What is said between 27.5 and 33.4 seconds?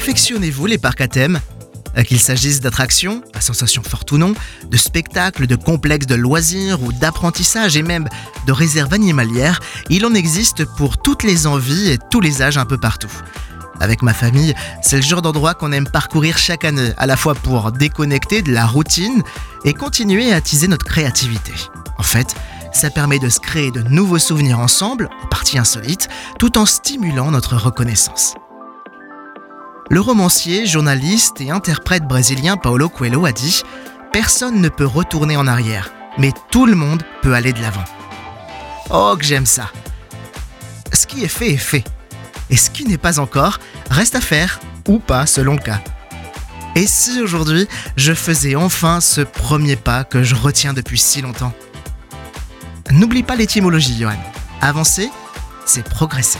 reconnaissance. Le romancier, journaliste et interprète brésilien Paulo Coelho a